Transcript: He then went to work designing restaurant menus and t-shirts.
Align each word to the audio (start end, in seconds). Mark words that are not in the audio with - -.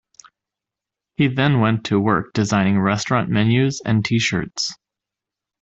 He 1.15 1.27
then 1.27 1.59
went 1.59 1.85
to 1.85 1.99
work 1.99 2.33
designing 2.33 2.79
restaurant 2.79 3.29
menus 3.29 3.83
and 3.85 4.03
t-shirts. 4.03 4.73